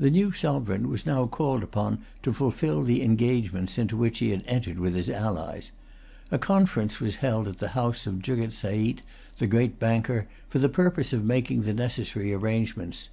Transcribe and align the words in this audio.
The 0.00 0.10
new 0.10 0.32
sovereign 0.32 0.88
was 0.88 1.06
now 1.06 1.28
called 1.28 1.62
upon 1.62 2.02
to 2.24 2.32
fulfil 2.32 2.82
the 2.82 3.04
engagements 3.04 3.78
into 3.78 3.96
which 3.96 4.18
he 4.18 4.30
had 4.30 4.42
entered 4.48 4.80
with 4.80 4.96
his 4.96 5.08
allies. 5.08 5.70
A 6.32 6.38
conference 6.40 6.98
was 6.98 7.14
held 7.22 7.46
at 7.46 7.58
the 7.58 7.68
house 7.68 8.04
of 8.08 8.20
Jugget 8.20 8.52
Seit, 8.52 9.02
the 9.36 9.46
great 9.46 9.78
banker, 9.78 10.26
for 10.48 10.58
the 10.58 10.68
purpose 10.68 11.12
of 11.12 11.24
making 11.24 11.60
the 11.62 11.72
necessary 11.72 12.34
arrangements. 12.34 13.10